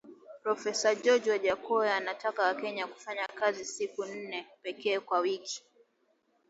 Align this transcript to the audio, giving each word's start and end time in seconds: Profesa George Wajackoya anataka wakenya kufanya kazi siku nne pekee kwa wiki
Profesa 0.43 0.87
George 1.03 1.29
Wajackoya 1.31 1.95
anataka 1.95 2.43
wakenya 2.45 2.87
kufanya 2.87 3.27
kazi 3.27 3.65
siku 3.65 4.05
nne 4.05 4.47
pekee 4.61 4.99
kwa 4.99 5.19
wiki 5.19 5.63